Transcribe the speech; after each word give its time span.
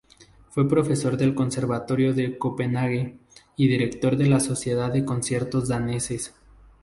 Fue 0.49 0.67
profesor 0.67 1.15
del 1.15 1.35
Conservatorio 1.35 2.11
de 2.15 2.35
Copenhague 2.39 3.19
y 3.55 3.67
director 3.67 4.17
de 4.17 4.25
la 4.29 4.39
Sociedad 4.39 4.91
de 4.91 5.05
Conciertos 5.05 5.67
Daneses. 5.67 6.33